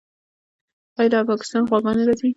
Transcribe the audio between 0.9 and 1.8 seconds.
آیا له پاکستانه